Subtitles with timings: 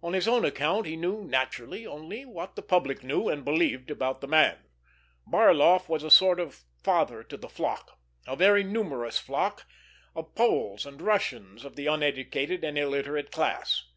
[0.00, 4.20] On his own account he knew, naturally, only what the public knew and believed about
[4.20, 4.58] the man:
[5.26, 9.66] Barloff was a sort of father to the flock, a very numerous flock,
[10.14, 13.90] of Poles and Russians of the uneducated and illiterate class.